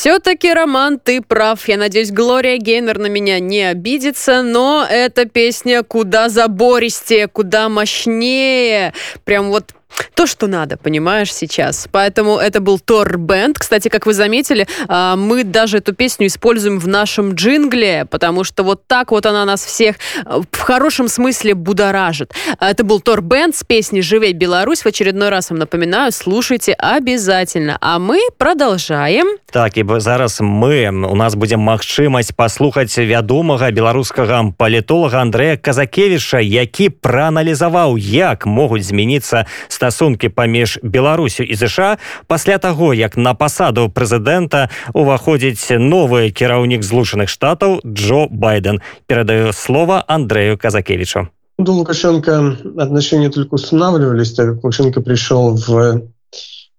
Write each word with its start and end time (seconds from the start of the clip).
Все-таки, 0.00 0.52
Роман, 0.52 0.98
ты 0.98 1.20
прав. 1.20 1.68
Я 1.68 1.76
надеюсь, 1.76 2.10
Глория 2.10 2.56
Гейнер 2.56 2.98
на 2.98 3.08
меня 3.08 3.38
не 3.38 3.62
обидится, 3.62 4.42
но 4.42 4.86
эта 4.88 5.26
песня 5.26 5.82
куда 5.82 6.28
забористее, 6.28 7.28
куда 7.28 7.68
мощнее. 7.68 8.94
Прям 9.24 9.50
вот 9.50 9.74
то, 10.13 10.25
что 10.25 10.47
надо, 10.47 10.77
понимаешь, 10.77 11.33
сейчас. 11.33 11.87
Поэтому 11.91 12.37
это 12.37 12.59
был 12.59 12.79
Тор 12.79 13.17
Бенд. 13.17 13.59
Кстати, 13.59 13.89
как 13.89 14.05
вы 14.05 14.13
заметили, 14.13 14.67
а, 14.87 15.15
мы 15.15 15.43
даже 15.43 15.77
эту 15.77 15.93
песню 15.93 16.27
используем 16.27 16.79
в 16.79 16.87
нашем 16.87 17.33
джингле, 17.33 18.05
потому 18.09 18.43
что 18.43 18.63
вот 18.63 18.87
так 18.87 19.11
вот 19.11 19.25
она 19.25 19.45
нас 19.45 19.63
всех 19.65 19.95
а, 20.25 20.41
в 20.51 20.59
хорошем 20.59 21.07
смысле 21.07 21.53
будоражит. 21.53 22.33
Это 22.59 22.83
был 22.83 22.99
Тор 22.99 23.21
Бенд 23.21 23.55
с 23.55 23.63
песней 23.63 24.01
«Живей 24.01 24.33
Беларусь». 24.33 24.81
В 24.81 24.87
очередной 24.87 25.29
раз 25.29 25.49
вам 25.49 25.59
напоминаю, 25.59 26.11
слушайте 26.11 26.73
обязательно. 26.73 27.77
А 27.81 27.99
мы 27.99 28.19
продолжаем. 28.37 29.37
Так, 29.51 29.77
і 29.77 29.85
зараз 29.87 30.41
мы 30.41 30.89
у 30.89 31.15
нас 31.15 31.35
будем 31.35 31.59
магчымасць 31.59 32.35
паслухаць 32.35 32.97
вядомага 32.97 33.71
беларускага 33.71 34.51
палітолага 34.57 35.21
Андрэя 35.21 35.57
Казакевіча, 35.57 36.39
які 36.39 36.89
прааналізаваў, 36.89 37.97
як 37.97 38.45
могуць 38.45 38.83
змяніцца 38.83 39.45
стасункі 39.79 40.29
паміж 40.29 40.79
беларусю 40.83 41.43
і 41.43 41.55
ЗША 41.55 41.97
пасля 42.27 42.57
таго 42.57 42.93
як 42.93 43.17
на 43.17 43.33
пасаду 43.33 43.87
прэзідэнта 43.89 44.69
уваходзіць 44.93 45.75
новы 45.79 46.31
кіраўнік 46.31 46.83
злучаных 46.83 47.29
штатаў 47.29 47.81
Джо 47.85 48.27
байден 48.31 48.81
перадаю 49.07 49.53
слово 49.53 50.03
андрею 50.07 50.57
казакевичу 50.57 51.27
до 51.57 51.71
лукашенко 51.71 52.57
отношения 52.77 53.29
только 53.29 53.55
устанавливались 53.55 54.33
так 54.33 54.47
как 54.47 54.63
лукашенко 54.63 55.01
пришел 55.01 55.55
в 55.55 56.01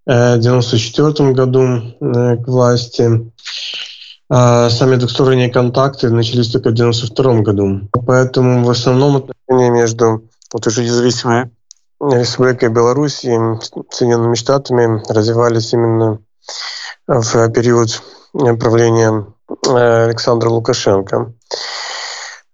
94 0.06 1.32
году 1.32 1.94
э, 2.00 2.36
к 2.36 2.46
власти 2.46 3.32
а 4.28 4.70
сами 4.70 4.96
двухсторонние 4.96 5.50
контакты 5.50 6.10
начались 6.10 6.50
только 6.50 6.70
в 6.70 6.74
92 6.74 7.40
году 7.40 7.88
поэтому 7.92 8.64
в 8.64 8.70
основном 8.70 9.16
отношения 9.16 9.70
между 9.70 10.28
вот 10.52 10.66
уже 10.66 10.82
независимые 10.82 11.50
Республикой 12.01 12.69
Беларусь 12.69 13.23
и 13.23 13.37
Соединенными 13.91 14.33
Штатами 14.33 15.03
развивались 15.07 15.71
именно 15.71 16.19
в 17.05 17.49
период 17.49 18.01
правления 18.33 19.27
э, 19.67 20.05
Александра 20.05 20.49
Лукашенко. 20.49 21.33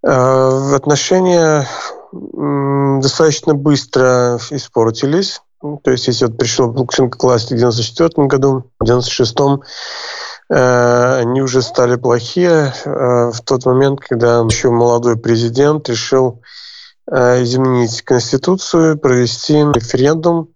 Э, 0.03 0.75
отношения 0.75 1.65
достаточно 2.11 3.53
быстро 3.53 4.37
испортились. 4.49 5.41
То 5.61 5.91
есть, 5.91 6.07
если 6.07 6.25
вот 6.25 6.37
пришел 6.37 6.69
Лукашенко 6.69 7.17
к 7.17 7.23
власти 7.23 7.53
в 7.53 7.57
1994 7.57 8.27
году, 8.27 8.65
в 8.79 8.83
1996 8.83 9.63
э, 10.49 11.19
они 11.21 11.41
уже 11.41 11.61
стали 11.61 11.95
плохие 11.95 12.73
в 12.83 13.39
тот 13.45 13.65
момент, 13.65 14.01
когда 14.01 14.39
еще 14.39 14.71
молодой 14.71 15.15
президент 15.15 15.87
решил 15.87 16.41
изменить 17.09 18.01
Конституцию, 18.01 18.97
провести 18.97 19.53
референдум 19.53 20.49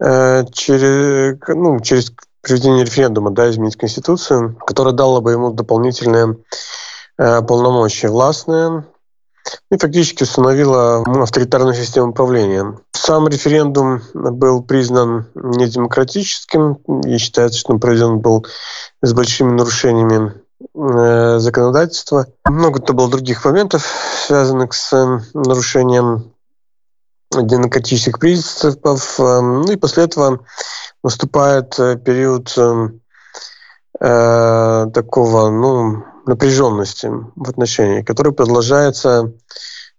э, 0.00 0.44
через, 0.52 1.38
ну, 1.48 1.80
через 1.80 2.12
проведение 2.42 2.84
референдума, 2.84 3.30
да, 3.30 3.50
изменить 3.50 3.76
Конституцию, 3.76 4.56
которая 4.66 4.94
дала 4.94 5.20
бы 5.20 5.32
ему 5.32 5.52
дополнительные 5.52 6.36
э, 7.18 7.42
полномочия 7.42 8.08
властные 8.08 8.84
и 9.70 9.76
фактически 9.78 10.22
установила 10.22 11.02
авторитарную 11.22 11.74
систему 11.74 12.10
управления. 12.10 12.78
Сам 12.92 13.28
референдум 13.28 14.02
был 14.14 14.62
признан 14.62 15.26
недемократическим 15.34 16.74
и 17.04 17.18
считается, 17.18 17.58
что 17.58 17.74
он 17.74 17.80
проведен 17.80 18.20
был 18.20 18.46
с 19.02 19.12
большими 19.12 19.52
нарушениями 19.52 20.34
Э, 20.74 21.38
законодательства. 21.38 22.26
Много-то 22.44 22.92
было 22.92 23.10
других 23.10 23.44
моментов, 23.44 23.84
связанных 24.26 24.72
с 24.72 24.92
э, 24.92 25.20
нарушением 25.34 26.32
демократических 27.32 28.18
принципов. 28.18 29.18
Э, 29.18 29.40
ну 29.40 29.70
и 29.70 29.76
после 29.76 30.04
этого 30.04 30.44
наступает 31.02 31.76
период 32.04 32.56
такого 33.96 35.50
ну, 35.50 36.04
напряженности 36.26 37.08
в 37.36 37.48
отношении, 37.48 38.02
который 38.02 38.32
продолжается 38.32 39.32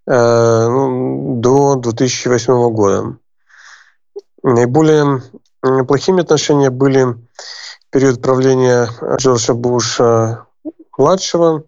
ну, 0.05 1.35
до 1.39 1.75
2008 1.75 2.69
года. 2.71 3.17
Наиболее 4.43 5.21
плохими 5.87 6.21
отношения 6.21 6.71
были 6.71 7.15
период 7.89 8.21
правления 8.21 8.89
Джорджа 9.17 9.53
Буша 9.53 10.44
младшего, 10.97 11.63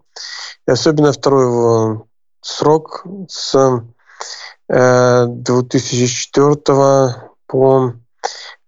и 0.66 0.70
особенно 0.70 1.12
второй 1.12 1.44
его 1.44 2.06
срок 2.40 3.04
с 3.28 3.82
2004 4.68 6.56
э, 6.68 7.08
по 7.46 7.94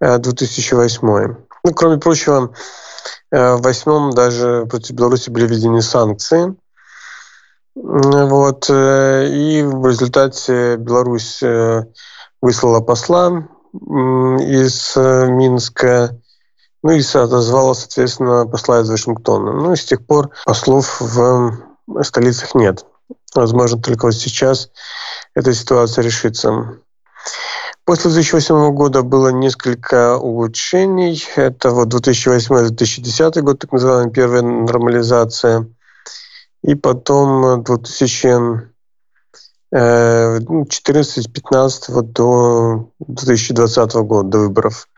2008. 0.00 1.08
Э, 1.08 1.36
ну, 1.62 1.74
кроме 1.74 1.98
прочего, 1.98 2.54
э, 3.30 3.54
в 3.54 3.62
восьмом 3.62 4.10
даже 4.12 4.66
против 4.66 4.94
Беларуси 4.94 5.30
были 5.30 5.46
введены 5.46 5.82
санкции. 5.82 6.54
Вот. 7.74 8.68
И 8.68 9.62
в 9.62 9.86
результате 9.86 10.76
Беларусь 10.76 11.40
выслала 12.42 12.80
посла 12.80 13.48
из 13.72 14.96
Минска 14.96 16.19
ну 16.82 16.92
и 16.92 17.00
отозвала, 17.00 17.74
соответственно, 17.74 18.46
посла 18.46 18.80
из 18.80 18.90
Вашингтона. 18.90 19.52
Ну 19.52 19.72
и 19.72 19.76
с 19.76 19.84
тех 19.84 20.04
пор 20.04 20.30
послов 20.44 21.00
в 21.00 21.52
столицах 22.02 22.54
нет. 22.54 22.84
Возможно, 23.34 23.80
только 23.80 24.06
вот 24.06 24.14
сейчас 24.14 24.70
эта 25.34 25.52
ситуация 25.52 26.02
решится. 26.02 26.78
После 27.84 28.10
2008 28.10 28.72
года 28.72 29.02
было 29.02 29.28
несколько 29.28 30.16
улучшений. 30.16 31.22
Это 31.36 31.70
вот 31.70 31.92
2008-2010 31.92 33.40
год, 33.40 33.58
так 33.58 33.72
называемая 33.72 34.10
первая 34.10 34.42
нормализация. 34.42 35.68
И 36.62 36.74
потом 36.74 37.62
2000 37.62 38.69
14-15 39.72 41.72
вот 41.88 42.12
до 42.12 42.90
2020 43.06 43.94
года, 43.94 44.28
до 44.28 44.38
выборов 44.38 44.88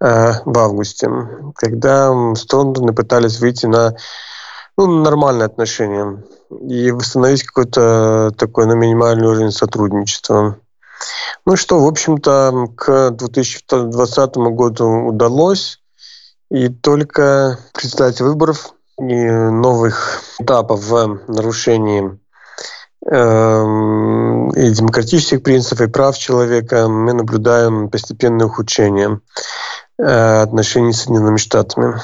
э, 0.00 0.32
в 0.44 0.58
августе, 0.58 1.10
когда 1.54 2.34
стороны 2.34 2.94
пытались 2.94 3.40
выйти 3.40 3.66
на 3.66 3.94
ну, 4.78 5.02
нормальные 5.02 5.46
отношения 5.46 6.22
и 6.50 6.90
восстановить 6.90 7.44
какой-то 7.44 8.32
такой 8.36 8.66
на 8.66 8.74
ну, 8.74 8.80
минимальный 8.80 9.26
уровень 9.26 9.50
сотрудничества. 9.50 10.58
Ну 11.44 11.56
что, 11.56 11.80
в 11.80 11.86
общем-то, 11.86 12.68
к 12.76 13.10
2020 13.10 14.36
году 14.36 15.06
удалось, 15.06 15.80
и 16.50 16.68
только 16.68 17.58
предстоять 17.74 18.20
выборов 18.20 18.74
и 18.98 19.02
новых 19.02 20.22
этапов 20.38 20.80
в 20.80 21.20
нарушении 21.28 22.18
и 23.08 24.70
демократических 24.70 25.42
принципов, 25.42 25.88
и 25.88 25.90
прав 25.90 26.18
человека, 26.18 26.88
мы 26.88 27.12
наблюдаем 27.12 27.88
постепенное 27.88 28.46
ухудшение 28.46 29.20
э, 29.98 30.42
отношений 30.42 30.92
с 30.92 31.02
Соединенными 31.02 31.36
Штатами. 31.36 32.00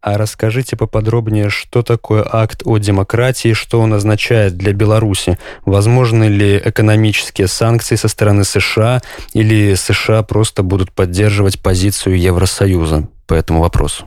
А 0.00 0.18
расскажите 0.18 0.76
поподробнее, 0.76 1.48
что 1.48 1.82
такое 1.82 2.26
акт 2.30 2.62
о 2.66 2.76
демократии, 2.76 3.54
что 3.54 3.80
он 3.80 3.94
означает 3.94 4.54
для 4.54 4.74
Беларуси? 4.74 5.38
Возможны 5.64 6.24
ли 6.24 6.60
экономические 6.62 7.48
санкции 7.48 7.94
со 7.96 8.08
стороны 8.08 8.44
США 8.44 9.00
или 9.32 9.74
США 9.74 10.22
просто 10.22 10.62
будут 10.62 10.92
поддерживать 10.92 11.58
позицию 11.58 12.20
Евросоюза 12.20 13.08
по 13.26 13.32
этому 13.32 13.60
вопросу? 13.60 14.04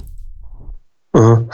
Угу. 1.14 1.50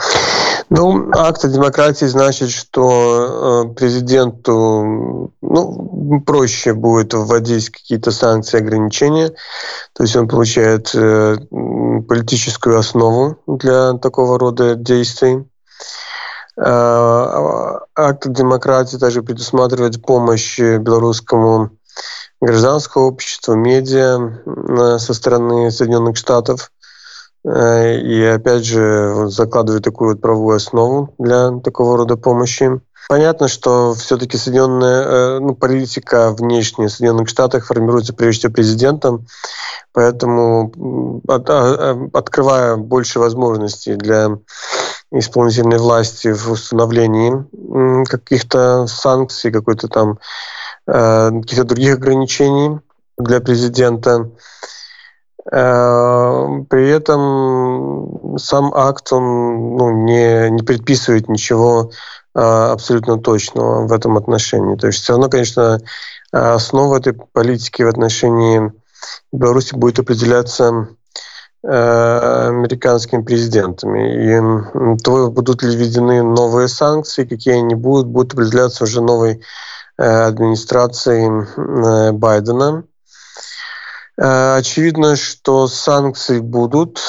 Ну, 0.70 1.10
акт 1.12 1.44
о 1.44 1.48
демократии 1.48 2.06
значит, 2.06 2.50
что 2.50 3.64
э, 3.70 3.74
президенту 3.74 5.32
ну, 5.40 6.20
проще 6.20 6.74
будет 6.74 7.14
вводить 7.14 7.70
какие-то 7.70 8.10
санкции, 8.10 8.58
ограничения. 8.58 9.30
То 9.92 10.02
есть 10.02 10.16
он 10.16 10.28
получает 10.28 10.94
э, 10.94 11.36
политическую 12.08 12.78
основу 12.78 13.38
для 13.46 13.94
такого 13.94 14.38
рода 14.38 14.74
действий. 14.74 15.44
Э, 16.56 17.78
акт 17.94 18.28
демократии 18.28 18.96
также 18.96 19.22
предусматривает 19.22 20.02
помощь 20.02 20.58
белорусскому 20.58 21.70
гражданскому 22.40 23.06
обществу, 23.06 23.54
медиа 23.54 24.98
со 24.98 25.14
стороны 25.14 25.70
Соединенных 25.70 26.16
Штатов– 26.16 26.70
и 27.46 28.24
опять 28.24 28.64
же 28.64 29.28
закладывает 29.28 29.84
такую 29.84 30.12
вот 30.12 30.20
правовую 30.20 30.56
основу 30.56 31.14
для 31.18 31.50
такого 31.60 31.98
рода 31.98 32.16
помощи. 32.16 32.80
Понятно, 33.08 33.48
что 33.48 33.92
все-таки 33.94 34.38
Соединенная 34.38 35.04
э, 35.04 35.38
ну, 35.40 35.54
политика 35.54 36.30
внешняя 36.30 36.88
Соединенных 36.88 37.28
Штатах 37.28 37.66
формируется 37.66 38.14
прежде 38.14 38.40
всего 38.40 38.52
президентом, 38.54 39.26
поэтому 39.92 41.20
от, 41.28 41.50
а, 41.50 42.08
открывая 42.14 42.76
больше 42.76 43.18
возможностей 43.18 43.96
для 43.96 44.38
исполнительной 45.12 45.78
власти 45.78 46.32
в 46.32 46.50
установлении 46.50 48.04
каких-то 48.06 48.86
санкций, 48.86 49.52
какой-то 49.52 49.88
там 49.88 50.18
э, 50.86 51.30
каких-то 51.42 51.64
других 51.64 51.96
ограничений 51.96 52.80
для 53.18 53.40
президента. 53.40 54.30
Э, 55.52 56.64
при 56.70 56.88
этом 56.88 58.38
сам 58.38 58.72
акт 58.74 59.12
он 59.12 59.76
ну, 59.76 60.04
не, 60.04 60.50
не 60.50 60.62
предписывает 60.62 61.28
ничего 61.28 61.90
э, 62.34 62.40
абсолютно 62.40 63.18
точного 63.18 63.86
в 63.86 63.92
этом 63.92 64.16
отношении. 64.16 64.76
То 64.76 64.86
есть 64.86 65.02
все 65.02 65.12
равно, 65.12 65.28
конечно, 65.28 65.80
основа 66.32 66.96
этой 66.96 67.12
политики 67.12 67.82
в 67.82 67.88
отношении 67.88 68.72
Беларуси 69.32 69.74
будет 69.74 69.98
определяться 69.98 70.88
э, 71.62 72.48
американскими 72.48 73.22
президентами. 73.22 74.24
И 74.24 74.98
то, 75.02 75.30
будут 75.30 75.62
ли 75.62 75.76
введены 75.76 76.22
новые 76.22 76.68
санкции, 76.68 77.24
какие 77.24 77.58
они 77.58 77.74
будут, 77.74 78.06
будут 78.06 78.32
определяться 78.32 78.84
уже 78.84 79.02
новой 79.02 79.42
администрацией 79.96 82.10
Байдена. 82.12 82.84
Э, 84.16 84.56
очевидно, 84.56 85.16
что 85.16 85.66
санкции 85.66 86.40
будут. 86.40 87.00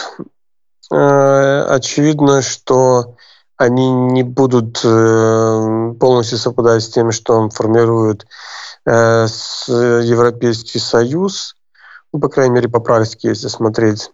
Э, 0.91 1.65
очевидно, 1.69 2.41
что 2.41 3.15
они 3.57 3.89
не 3.89 4.23
будут 4.23 4.81
э, 4.83 5.93
полностью 5.99 6.37
совпадать 6.37 6.83
с 6.83 6.89
тем, 6.89 7.11
что 7.11 7.49
формирует 7.49 8.25
Европейский 8.87 10.77
Союз, 10.77 11.55
ну, 12.13 12.19
по 12.19 12.29
крайней 12.29 12.53
мере, 12.53 12.69
по 12.69 12.79
практике, 12.79 13.29
если 13.29 13.47
смотреть. 13.47 14.11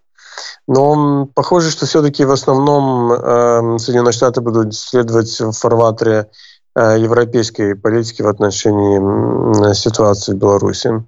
Но 0.65 1.25
похоже, 1.25 1.71
что 1.71 1.85
все-таки 1.85 2.23
в 2.23 2.31
основном 2.31 3.77
Соединенные 3.77 4.13
Штаты 4.13 4.39
будут 4.39 4.73
следовать 4.73 5.37
в 5.41 5.51
фарватере 5.51 6.29
европейской 6.73 7.75
политики 7.75 8.21
в 8.21 8.29
отношении 8.29 9.73
ситуации 9.73 10.31
в 10.31 10.37
Беларуси. 10.37 11.03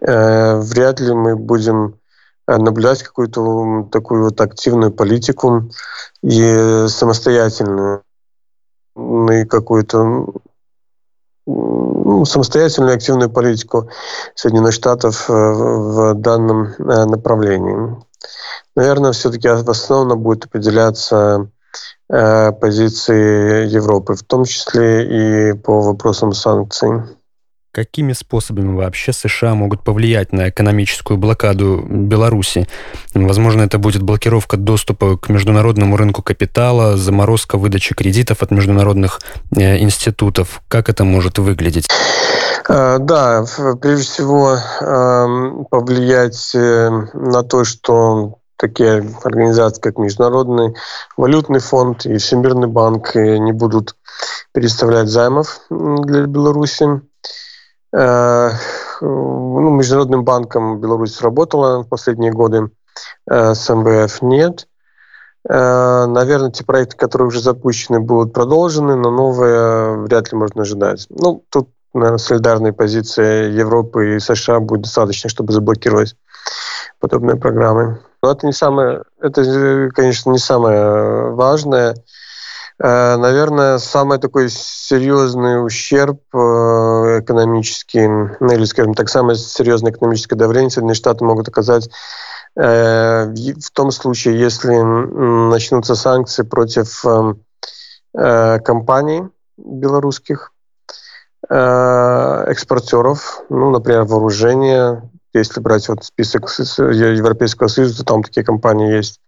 Э, 0.00 0.58
вряд 0.60 1.00
ли 1.00 1.12
мы 1.12 1.36
будем 1.36 1.98
э, 2.46 2.56
наблюдать 2.56 3.02
какую-то 3.02 3.88
такую 3.90 4.24
вот 4.24 4.40
активную 4.40 4.92
политику 4.92 5.70
и 6.22 6.86
самостоятельную 6.88 8.02
и 8.96 9.44
какую-то 9.44 10.26
ну, 11.46 12.24
самостоятельную 12.24 12.94
активную 12.96 13.30
политику 13.30 13.90
Соединенных 14.34 14.72
Штатов 14.72 15.30
э, 15.30 15.32
в 15.32 16.14
данном 16.14 16.74
направлении. 16.78 17.96
Наверное, 18.74 19.12
все-таки 19.12 19.48
в 19.48 19.70
основном 19.70 20.20
будет 20.20 20.46
определяться 20.46 21.50
позиции 22.08 23.66
Европы, 23.66 24.14
в 24.14 24.22
том 24.22 24.44
числе 24.44 25.50
и 25.50 25.52
по 25.54 25.80
вопросам 25.80 26.32
санкций 26.32 27.02
какими 27.76 28.14
способами 28.14 28.74
вообще 28.74 29.12
США 29.12 29.54
могут 29.54 29.82
повлиять 29.84 30.32
на 30.32 30.48
экономическую 30.48 31.18
блокаду 31.18 31.84
Беларуси? 31.86 32.66
Возможно, 33.12 33.64
это 33.64 33.76
будет 33.76 34.00
блокировка 34.00 34.56
доступа 34.56 35.18
к 35.18 35.28
международному 35.28 35.98
рынку 35.98 36.22
капитала, 36.22 36.96
заморозка 36.96 37.58
выдачи 37.58 37.94
кредитов 37.94 38.42
от 38.42 38.50
международных 38.50 39.20
э, 39.54 39.76
институтов. 39.76 40.62
Как 40.68 40.88
это 40.88 41.04
может 41.04 41.36
выглядеть? 41.38 41.86
Э, 42.66 42.96
да, 42.98 43.44
прежде 43.82 44.04
всего 44.04 44.56
эм, 44.80 45.66
повлиять 45.66 46.54
э, 46.54 46.88
на 47.12 47.42
то, 47.42 47.64
что 47.64 48.38
такие 48.56 49.06
организации, 49.22 49.82
как 49.82 49.98
Международный 49.98 50.74
валютный 51.18 51.60
фонд 51.60 52.06
и 52.06 52.16
Всемирный 52.16 52.68
банк 52.68 53.14
не 53.14 53.52
будут 53.52 53.96
переставлять 54.54 55.08
займов 55.08 55.60
для 55.68 56.22
Беларуси. 56.22 57.02
Э, 57.96 58.50
ну, 59.00 59.70
Международным 59.70 60.22
банком 60.22 60.80
Беларусь 60.80 61.20
работала 61.22 61.82
в 61.82 61.88
последние 61.88 62.30
годы, 62.30 62.70
э, 63.28 63.54
с 63.54 63.68
МВФ 63.72 64.20
нет. 64.20 64.68
Э, 65.48 66.04
наверное, 66.06 66.50
те 66.50 66.62
проекты, 66.62 66.96
которые 66.96 67.28
уже 67.28 67.40
запущены, 67.40 68.00
будут 68.00 68.34
продолжены, 68.34 68.96
но 68.96 69.10
новые 69.10 69.96
вряд 70.02 70.30
ли 70.30 70.36
можно 70.36 70.62
ожидать. 70.62 71.06
Ну, 71.08 71.42
тут, 71.48 71.70
наверное, 71.94 72.18
солидарная 72.18 72.72
позиция 72.74 73.48
Европы 73.48 74.16
и 74.16 74.20
США 74.20 74.60
будет 74.60 74.82
достаточно, 74.82 75.30
чтобы 75.30 75.54
заблокировать 75.54 76.16
подобные 77.00 77.36
программы. 77.36 78.00
Но 78.22 78.32
это 78.32 78.46
не 78.46 78.52
самое, 78.52 79.04
это, 79.20 79.88
конечно, 79.94 80.30
не 80.30 80.38
самое 80.38 81.30
важное. 81.30 81.94
Наверное, 82.78 83.78
самый 83.78 84.18
такой 84.18 84.50
серьезный 84.50 85.64
ущерб 85.64 86.20
э, 87.16 87.20
экономический, 87.20 88.06
ну 88.06 88.52
или, 88.52 88.64
скажем 88.64 88.94
так, 88.94 89.08
самое 89.08 89.36
серьезное 89.36 89.92
экономическое 89.92 90.36
давление 90.36 90.70
Соединенные 90.70 90.94
Штаты 90.94 91.24
могут 91.24 91.48
оказать 91.48 91.88
э, 92.56 93.26
в 93.26 93.70
том 93.72 93.90
случае, 93.90 94.38
если 94.38 94.74
начнутся 95.50 95.94
санкции 95.94 96.42
против 96.42 97.04
компаний 98.12 99.22
белорусских, 99.58 100.52
экспортеров, 101.48 103.42
ну, 103.50 103.70
например, 103.70 104.04
вооружения. 104.04 105.02
Если 105.34 105.60
брать 105.60 105.88
вот 105.88 106.02
список 106.02 106.48
Европейского 106.78 107.68
Союза, 107.68 108.04
там 108.04 108.22
такие 108.22 108.42
компании 108.42 108.96
есть. 108.96 109.20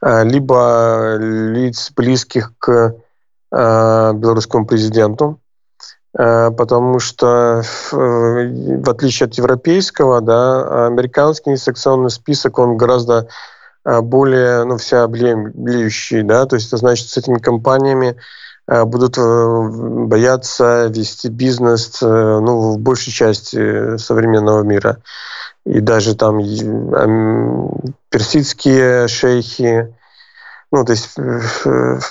Э, 0.00 0.24
либо 0.24 1.16
лиц, 1.18 1.90
близких 1.94 2.52
к 2.58 2.94
э, 3.52 4.12
белорусскому 4.14 4.66
президенту, 4.66 5.40
э, 5.40 5.43
потому 6.16 7.00
что 7.00 7.62
в 7.90 8.88
отличие 8.88 9.26
от 9.26 9.34
европейского, 9.34 10.20
да, 10.20 10.86
американский 10.86 11.56
санкционный 11.56 12.10
список, 12.10 12.58
он 12.58 12.76
гораздо 12.76 13.28
более 13.84 14.64
ну, 14.64 14.76
всеобъемлющий, 14.76 16.22
да, 16.22 16.46
то 16.46 16.54
есть 16.56 16.68
это 16.68 16.76
значит, 16.76 17.08
с 17.08 17.16
этими 17.16 17.38
компаниями 17.38 18.16
будут 18.66 19.18
бояться 19.18 20.86
вести 20.86 21.28
бизнес 21.28 22.00
ну, 22.00 22.74
в 22.74 22.78
большей 22.78 23.12
части 23.12 23.96
современного 23.98 24.62
мира. 24.62 24.98
И 25.66 25.80
даже 25.80 26.14
там 26.14 26.38
персидские 28.10 29.08
шейхи, 29.08 29.94
ну, 30.72 30.84
то 30.84 30.92
есть 30.92 31.10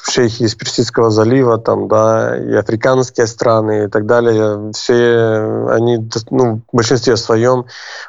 шейхи 0.09 0.43
из 0.43 0.55
Персидского 0.55 1.09
залива, 1.09 1.57
там, 1.57 1.87
да, 1.87 2.37
и 2.37 2.53
африканские 2.53 3.27
страны 3.27 3.85
и 3.85 3.87
так 3.87 4.05
далее, 4.05 4.71
все 4.73 5.67
они, 5.69 6.09
ну, 6.29 6.61
в 6.71 6.75
большинстве 6.75 7.17
своем 7.17 7.65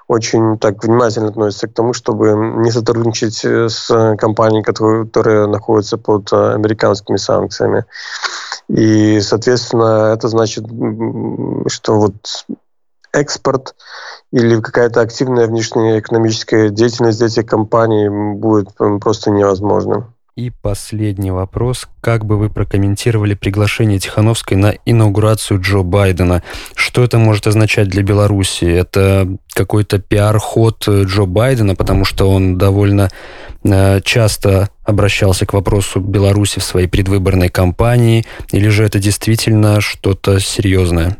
очень 0.08 0.58
так 0.58 0.82
внимательно 0.84 1.28
относятся 1.28 1.68
к 1.68 1.74
тому, 1.74 1.92
чтобы 1.92 2.34
не 2.62 2.70
сотрудничать 2.70 3.44
с 3.44 4.16
компанией, 4.16 4.62
которые, 4.62 5.06
которые 5.06 5.46
находятся 5.46 5.98
под 5.98 6.32
американскими 6.32 7.16
санкциями. 7.16 7.84
И, 8.68 9.20
соответственно, 9.20 10.14
это 10.14 10.28
значит, 10.28 10.64
что 11.66 11.98
вот 11.98 12.14
экспорт 13.12 13.74
или 14.32 14.60
какая-то 14.60 15.00
активная 15.00 15.46
внешняя 15.46 16.00
экономическая 16.00 16.70
деятельность 16.70 17.20
этих 17.20 17.46
компаний 17.46 18.08
будет 18.08 18.70
просто 19.00 19.30
невозможна. 19.30 20.13
И 20.36 20.50
последний 20.50 21.30
вопрос. 21.30 21.86
Как 22.00 22.24
бы 22.24 22.36
вы 22.36 22.50
прокомментировали 22.50 23.34
приглашение 23.34 24.00
Тихановской 24.00 24.56
на 24.56 24.74
инаугурацию 24.84 25.60
Джо 25.60 25.82
Байдена? 25.82 26.42
Что 26.74 27.04
это 27.04 27.18
может 27.18 27.46
означать 27.46 27.86
для 27.86 28.02
Беларуси? 28.02 28.64
Это 28.64 29.28
какой-то 29.52 30.00
пиар-ход 30.00 30.88
Джо 30.88 31.26
Байдена, 31.26 31.76
потому 31.76 32.04
что 32.04 32.28
он 32.28 32.58
довольно 32.58 33.10
э, 33.62 34.00
часто 34.00 34.70
обращался 34.82 35.46
к 35.46 35.52
вопросу 35.52 36.00
Беларуси 36.00 36.58
в 36.58 36.64
своей 36.64 36.88
предвыборной 36.88 37.48
кампании, 37.48 38.26
или 38.50 38.68
же 38.70 38.82
это 38.84 38.98
действительно 38.98 39.80
что-то 39.80 40.40
серьезное? 40.40 41.16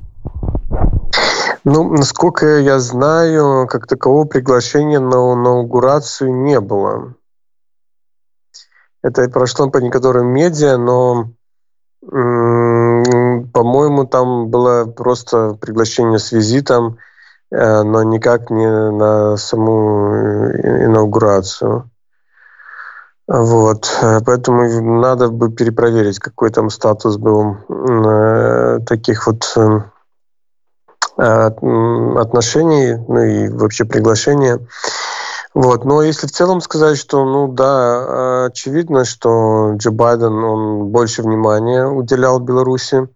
Ну, 1.63 1.89
насколько 1.89 2.59
я 2.59 2.81
знаю, 2.81 3.69
как 3.69 3.87
такового 3.87 4.25
приглашения 4.25 4.99
на 4.99 5.35
инаугурацию 5.35 6.35
не 6.35 6.59
было. 6.59 7.15
Это 9.05 9.29
прошло 9.29 9.69
по 9.69 9.79
некоторым 9.79 10.29
медиа, 10.29 10.79
но, 10.79 11.29
по-моему, 12.01 14.07
там 14.07 14.49
было 14.49 14.87
просто 14.87 15.59
приглашение 15.61 16.19
с 16.19 16.33
визитом, 16.33 16.97
э, 17.51 17.83
но 17.83 18.03
никак 18.03 18.49
не 18.49 18.67
на 18.67 19.37
саму 19.37 20.47
инаугурацию. 20.87 21.91
Вот, 23.29 23.95
поэтому 24.25 25.01
надо 25.01 25.29
бы 25.29 25.53
перепроверить, 25.53 26.19
какой 26.19 26.49
там 26.49 26.71
статус 26.71 27.19
был 27.19 27.59
э, 27.69 28.81
таких 28.87 29.27
вот 29.27 29.53
э, 29.57 29.81
отношений, 31.19 32.97
ну 33.07 33.23
и 33.23 33.49
вообще 33.51 33.85
приглашения. 33.85 34.61
Вот. 35.55 35.85
Но 35.85 36.03
если 36.03 36.27
в 36.27 36.33
целом 36.33 36.61
сказать, 36.61 36.99
что, 36.99 37.25
ну 37.25 37.49
да, 37.49 38.47
очевидно, 38.47 39.05
что 39.05 39.75
Джо 39.77 39.93
Байден, 39.93 40.33
он 40.45 40.89
больше 40.89 41.23
внимания 41.23 41.87
уделял 41.87 42.41
Беларуси, 42.41 43.09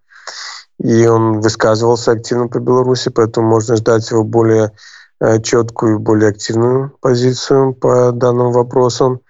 и 0.78 1.06
он 1.06 1.40
высказывался 1.40 2.12
активно 2.12 2.48
по 2.48 2.60
Беларуси, 2.60 3.08
поэтому 3.08 3.48
можно 3.48 3.76
ждать 3.76 4.10
его 4.10 4.22
более 4.22 4.72
э, 5.20 5.40
четкую, 5.40 5.98
более 5.98 6.30
активную 6.30 6.92
позицию 7.00 7.74
по 7.74 8.12
данным 8.12 8.52
вопросам. 8.52 9.20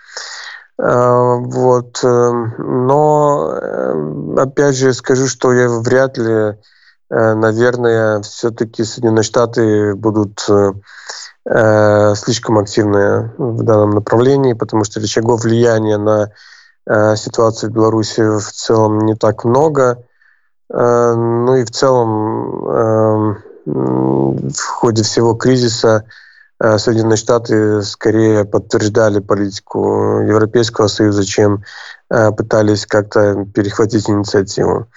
Э, 0.78 1.36
вот. 1.38 2.04
Э, 2.04 2.30
но, 2.58 4.36
опять 4.36 4.76
же, 4.76 4.92
скажу, 4.92 5.26
что 5.26 5.52
я 5.52 5.68
вряд 5.68 6.18
ли, 6.18 6.58
наверное, 7.10 8.20
все-таки 8.20 8.84
Соединенные 8.84 9.22
Штаты 9.22 9.94
будут 9.94 10.46
э, 11.48 12.14
слишком 12.14 12.58
активная 12.58 13.32
в 13.38 13.62
данном 13.62 13.90
направлении, 13.90 14.52
потому 14.52 14.84
что 14.84 15.00
рычагов 15.00 15.42
влияния 15.42 15.96
на 15.96 16.30
э, 16.86 17.16
ситуацию 17.16 17.70
в 17.70 17.74
Беларуси 17.74 18.20
в 18.20 18.52
целом 18.52 19.00
не 19.06 19.14
так 19.14 19.44
много. 19.44 20.04
Э, 20.72 21.14
ну 21.14 21.56
и 21.56 21.64
в 21.64 21.70
целом 21.70 22.68
э, 22.68 23.34
в 23.66 24.60
ходе 24.60 25.02
всего 25.02 25.34
кризиса 25.34 26.04
Соединенные 26.60 27.16
Штаты 27.16 27.82
скорее 27.82 28.44
подтверждали 28.44 29.20
политику 29.20 30.20
Европейского 30.22 30.88
Союза, 30.88 31.24
чем 31.24 31.62
пытались 32.08 32.84
как-то 32.84 33.44
перехватить 33.54 34.10
инициативу. 34.10 34.88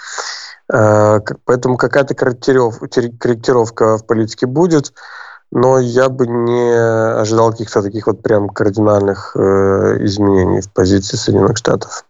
Поэтому 0.68 1.78
какая-то 1.78 2.16
корректировка 2.16 4.00
в 4.00 4.08
политике 4.08 4.48
будет 4.48 4.92
но 5.52 5.80
я 5.80 6.10
бы 6.10 6.28
не 6.28 7.20
ожидал 7.20 7.52
каких-то 7.52 7.82
таких 7.82 8.08
вот 8.08 8.22
прям 8.22 8.50
кардинальных 8.50 9.36
э, 9.36 9.98
изменений 10.06 10.62
в 10.62 10.72
позиции 10.72 11.18
Соединенных 11.18 11.58
Штатов. 11.58 11.92